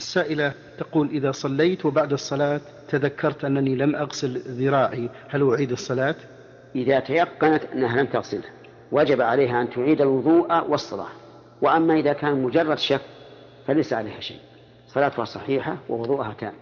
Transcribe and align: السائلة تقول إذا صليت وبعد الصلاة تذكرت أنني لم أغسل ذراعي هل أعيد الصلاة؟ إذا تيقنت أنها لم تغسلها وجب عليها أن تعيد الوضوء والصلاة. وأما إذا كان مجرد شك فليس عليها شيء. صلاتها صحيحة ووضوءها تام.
السائلة 0.00 0.52
تقول 0.78 1.08
إذا 1.08 1.32
صليت 1.32 1.86
وبعد 1.86 2.12
الصلاة 2.12 2.60
تذكرت 2.88 3.44
أنني 3.44 3.74
لم 3.76 3.96
أغسل 3.96 4.38
ذراعي 4.38 5.08
هل 5.28 5.50
أعيد 5.50 5.72
الصلاة؟ 5.72 6.14
إذا 6.74 7.00
تيقنت 7.00 7.64
أنها 7.64 8.02
لم 8.02 8.06
تغسلها 8.06 8.50
وجب 8.92 9.20
عليها 9.20 9.62
أن 9.62 9.70
تعيد 9.70 10.00
الوضوء 10.00 10.68
والصلاة. 10.68 11.12
وأما 11.62 11.94
إذا 11.94 12.12
كان 12.12 12.42
مجرد 12.42 12.78
شك 12.78 13.00
فليس 13.66 13.92
عليها 13.92 14.20
شيء. 14.20 14.40
صلاتها 14.88 15.24
صحيحة 15.24 15.76
ووضوءها 15.88 16.34
تام. 16.40 16.52